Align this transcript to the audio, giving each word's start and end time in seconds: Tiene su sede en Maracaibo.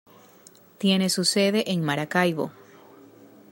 Tiene 0.79 1.11
su 1.11 1.25
sede 1.25 1.69
en 1.71 1.83
Maracaibo. 1.83 2.51